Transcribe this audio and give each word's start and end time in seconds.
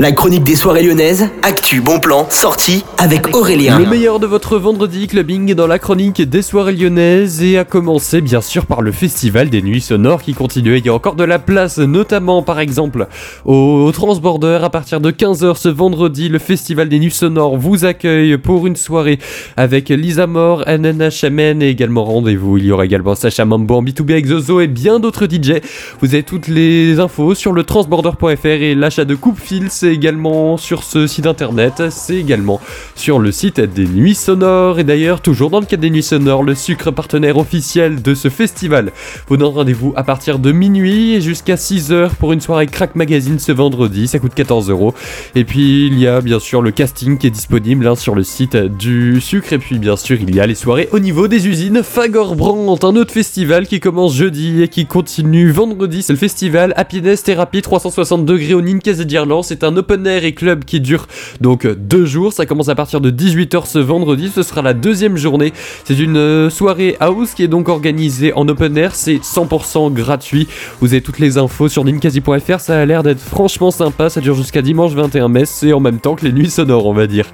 La 0.00 0.12
chronique 0.12 0.44
des 0.44 0.56
soirées 0.56 0.82
lyonnaises, 0.82 1.28
actu, 1.42 1.82
bon 1.82 2.00
plan, 2.00 2.26
sortie 2.30 2.86
avec 2.96 3.36
Aurélien. 3.36 3.78
Le 3.78 3.84
meilleur 3.84 4.18
de 4.18 4.26
votre 4.26 4.56
vendredi 4.56 5.06
clubbing 5.06 5.52
dans 5.52 5.66
la 5.66 5.78
chronique 5.78 6.22
des 6.22 6.40
soirées 6.40 6.72
lyonnaises 6.72 7.42
et 7.42 7.58
à 7.58 7.66
commencer 7.66 8.22
bien 8.22 8.40
sûr 8.40 8.64
par 8.64 8.80
le 8.80 8.92
festival 8.92 9.50
des 9.50 9.60
nuits 9.60 9.82
sonores 9.82 10.22
qui 10.22 10.32
continue. 10.32 10.78
Il 10.78 10.86
y 10.86 10.88
a 10.88 10.94
encore 10.94 11.16
de 11.16 11.24
la 11.24 11.38
place, 11.38 11.76
notamment 11.76 12.42
par 12.42 12.60
exemple 12.60 13.08
au 13.44 13.92
Transborder 13.92 14.60
à 14.62 14.70
partir 14.70 15.02
de 15.02 15.10
15h 15.10 15.58
ce 15.58 15.68
vendredi. 15.68 16.30
Le 16.30 16.38
festival 16.38 16.88
des 16.88 16.98
nuits 16.98 17.10
sonores 17.10 17.58
vous 17.58 17.84
accueille 17.84 18.38
pour 18.38 18.66
une 18.66 18.76
soirée 18.76 19.18
avec 19.58 19.90
Lisa 19.90 20.26
Moore, 20.26 20.64
NNHMN 20.66 21.60
et 21.60 21.68
également 21.68 22.04
rendez-vous. 22.04 22.56
Il 22.56 22.64
y 22.64 22.72
aura 22.72 22.86
également 22.86 23.14
Sacha 23.14 23.44
Mambo 23.44 23.82
B2B 23.82 24.12
avec 24.12 24.28
Zozo 24.28 24.60
et 24.60 24.66
bien 24.66 24.98
d'autres 24.98 25.26
DJ. 25.26 25.60
Vous 26.00 26.14
avez 26.14 26.22
toutes 26.22 26.48
les 26.48 27.00
infos 27.00 27.34
sur 27.34 27.52
le 27.52 27.64
transborder.fr 27.64 28.46
et 28.46 28.74
l'achat 28.74 29.04
de 29.04 29.14
coupe 29.14 29.38
fil 29.38 29.68
également 29.92 30.56
sur 30.56 30.82
ce 30.82 31.06
site 31.06 31.26
internet, 31.26 31.84
c'est 31.90 32.16
également 32.16 32.60
sur 32.94 33.18
le 33.18 33.32
site 33.32 33.60
des 33.60 33.86
Nuits 33.86 34.14
Sonores. 34.14 34.78
Et 34.78 34.84
d'ailleurs, 34.84 35.20
toujours 35.20 35.50
dans 35.50 35.60
le 35.60 35.66
cadre 35.66 35.82
des 35.82 35.90
Nuits 35.90 36.02
Sonores, 36.02 36.42
le 36.42 36.54
sucre 36.54 36.90
partenaire 36.90 37.36
officiel 37.36 38.02
de 38.02 38.14
ce 38.14 38.28
festival 38.28 38.92
vous 39.28 39.36
donne 39.36 39.52
rendez-vous 39.54 39.92
à 39.96 40.04
partir 40.04 40.38
de 40.38 40.52
minuit 40.52 41.14
et 41.14 41.20
jusqu'à 41.20 41.54
6h 41.54 42.10
pour 42.18 42.32
une 42.32 42.40
soirée 42.40 42.66
Crack 42.66 42.94
Magazine 42.94 43.38
ce 43.38 43.52
vendredi. 43.52 44.08
Ça 44.08 44.18
coûte 44.18 44.34
14 44.34 44.70
euros. 44.70 44.94
Et 45.34 45.44
puis, 45.44 45.86
il 45.86 45.98
y 45.98 46.06
a 46.06 46.20
bien 46.20 46.38
sûr 46.38 46.62
le 46.62 46.70
casting 46.70 47.18
qui 47.18 47.26
est 47.26 47.30
disponible 47.30 47.86
hein, 47.86 47.96
sur 47.96 48.14
le 48.14 48.22
site 48.22 48.56
du 48.56 49.20
sucre. 49.20 49.52
Et 49.52 49.58
puis, 49.58 49.78
bien 49.78 49.96
sûr, 49.96 50.18
il 50.20 50.34
y 50.34 50.40
a 50.40 50.46
les 50.46 50.54
soirées 50.54 50.88
au 50.92 50.98
niveau 50.98 51.28
des 51.28 51.48
usines 51.48 51.82
Fagor 51.82 52.36
Brand, 52.36 52.78
un 52.84 52.96
autre 52.96 53.12
festival 53.12 53.66
qui 53.66 53.80
commence 53.80 54.14
jeudi 54.14 54.62
et 54.62 54.68
qui 54.68 54.86
continue 54.86 55.50
vendredi. 55.50 56.02
C'est 56.02 56.12
le 56.12 56.18
festival 56.18 56.72
Happiness 56.76 57.22
Therapy 57.22 57.62
360 57.62 58.24
degrés 58.24 58.54
au 58.54 58.60
Ninkasi 58.60 59.06
d'Irlande. 59.06 59.44
C'est 59.44 59.64
un 59.64 59.76
open 59.80 60.06
air 60.06 60.24
et 60.24 60.32
club 60.32 60.64
qui 60.64 60.80
dure 60.80 61.06
donc 61.40 61.66
deux 61.66 62.06
jours. 62.06 62.32
Ça 62.32 62.46
commence 62.46 62.68
à 62.68 62.74
partir 62.74 63.00
de 63.00 63.10
18h 63.10 63.66
ce 63.66 63.78
vendredi. 63.78 64.30
Ce 64.34 64.42
sera 64.42 64.62
la 64.62 64.74
deuxième 64.74 65.16
journée. 65.16 65.52
C'est 65.84 65.98
une 65.98 66.16
euh, 66.16 66.50
soirée 66.50 66.96
house 67.00 67.34
qui 67.34 67.42
est 67.42 67.48
donc 67.48 67.68
organisée 67.68 68.32
en 68.34 68.46
open 68.48 68.76
air. 68.76 68.94
C'est 68.94 69.16
100% 69.16 69.92
gratuit. 69.92 70.46
Vous 70.80 70.92
avez 70.92 71.02
toutes 71.02 71.18
les 71.18 71.38
infos 71.38 71.68
sur 71.68 71.84
ninkasi.fr. 71.84 72.60
Ça 72.60 72.78
a 72.78 72.86
l'air 72.86 73.02
d'être 73.02 73.20
franchement 73.20 73.70
sympa. 73.70 74.10
Ça 74.10 74.20
dure 74.20 74.34
jusqu'à 74.34 74.62
dimanche 74.62 74.92
21 74.92 75.28
mai. 75.28 75.44
C'est 75.46 75.72
en 75.72 75.80
même 75.80 75.98
temps 75.98 76.14
que 76.14 76.24
les 76.24 76.32
nuits 76.32 76.50
sonores, 76.50 76.86
on 76.86 76.92
va 76.92 77.06
dire. 77.06 77.26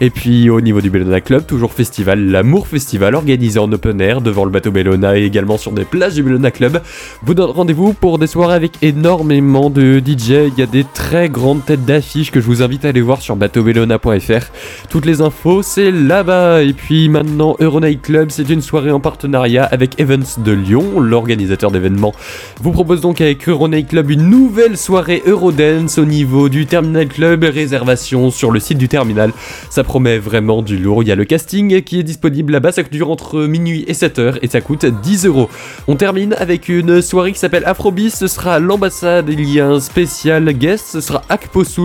Et 0.00 0.10
puis 0.10 0.50
au 0.50 0.60
niveau 0.60 0.80
du 0.80 0.90
Bellona 0.90 1.20
Club, 1.20 1.46
toujours 1.46 1.72
festival, 1.72 2.20
l'amour 2.30 2.66
festival 2.66 3.14
organisé 3.14 3.58
en 3.58 3.72
open 3.72 4.00
air 4.00 4.20
devant 4.20 4.44
le 4.44 4.50
bateau 4.50 4.70
Bellona 4.70 5.18
et 5.18 5.24
également 5.24 5.58
sur 5.58 5.72
des 5.72 5.84
plages 5.84 6.14
du 6.14 6.22
Bellona 6.22 6.50
Club. 6.50 6.80
Vous 7.22 7.34
donne 7.34 7.50
rendez-vous 7.50 7.92
pour 7.94 8.18
des 8.18 8.26
soirées 8.26 8.54
avec 8.54 8.72
énormément 8.82 9.70
de 9.70 9.98
DJ. 10.04 10.30
Il 10.30 10.58
y 10.58 10.62
a 10.62 10.66
des 10.66 10.84
très 10.84 11.28
grandes 11.28 11.64
têtes 11.64 11.84
d'affiche 11.84 11.93
que 12.00 12.40
je 12.40 12.46
vous 12.46 12.62
invite 12.62 12.84
à 12.84 12.88
aller 12.88 13.00
voir 13.00 13.22
sur 13.22 13.36
bateaubellona.fr. 13.36 14.50
Toutes 14.88 15.06
les 15.06 15.20
infos, 15.20 15.62
c'est 15.62 15.92
là-bas. 15.92 16.62
Et 16.62 16.72
puis 16.72 17.08
maintenant, 17.08 17.56
Euronight 17.60 18.02
Club, 18.02 18.30
c'est 18.30 18.48
une 18.50 18.62
soirée 18.62 18.90
en 18.90 18.98
partenariat 18.98 19.64
avec 19.64 20.00
Evans 20.00 20.24
de 20.38 20.52
Lyon, 20.52 20.98
l'organisateur 20.98 21.70
d'événements. 21.70 22.12
Vous 22.60 22.72
propose 22.72 23.00
donc 23.00 23.20
avec 23.20 23.48
Euronight 23.48 23.88
Club 23.88 24.10
une 24.10 24.28
nouvelle 24.28 24.76
soirée 24.76 25.22
Eurodance 25.24 25.98
au 25.98 26.04
niveau 26.04 26.48
du 26.48 26.66
Terminal 26.66 27.06
Club. 27.06 27.44
Réservation 27.44 28.30
sur 28.30 28.50
le 28.50 28.58
site 28.58 28.78
du 28.78 28.88
terminal. 28.88 29.32
Ça 29.70 29.84
promet 29.84 30.18
vraiment 30.18 30.62
du 30.62 30.76
lourd. 30.76 31.04
Il 31.04 31.08
y 31.08 31.12
a 31.12 31.16
le 31.16 31.24
casting 31.24 31.80
qui 31.82 32.00
est 32.00 32.04
disponible 32.04 32.52
là-bas. 32.52 32.72
Ça 32.72 32.82
dure 32.82 33.10
entre 33.10 33.42
minuit 33.44 33.84
et 33.86 33.92
7h 33.92 34.38
et 34.42 34.48
ça 34.48 34.60
coûte 34.60 34.84
10 34.84 35.26
euros. 35.26 35.48
On 35.86 35.94
termine 35.94 36.34
avec 36.38 36.68
une 36.68 37.00
soirée 37.02 37.32
qui 37.32 37.38
s'appelle 37.38 37.64
Afrobis. 37.66 38.10
Ce 38.10 38.26
sera 38.26 38.58
l'ambassade. 38.58 39.28
Il 39.30 39.48
y 39.48 39.60
a 39.60 39.68
un 39.68 39.80
spécial 39.80 40.52
guest. 40.52 40.86
Ce 40.88 41.00
sera 41.00 41.22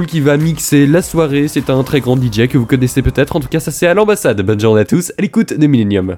Qui 0.07 0.21
va 0.21 0.37
mixer 0.37 0.87
la 0.87 1.01
soirée. 1.01 1.47
C'est 1.47 1.69
un 1.69 1.83
très 1.83 1.99
grand 1.99 2.15
DJ 2.15 2.47
que 2.47 2.57
vous 2.57 2.65
connaissez 2.65 3.01
peut-être. 3.01 3.35
En 3.35 3.39
tout 3.39 3.47
cas, 3.47 3.59
ça 3.59 3.71
c'est 3.71 3.85
à 3.85 3.93
l'ambassade. 3.93 4.41
Bonne 4.41 4.59
journée 4.59 4.81
à 4.81 4.85
tous 4.85 5.11
à 5.17 5.21
l'écoute 5.21 5.53
de 5.53 5.67
Millennium. 5.67 6.17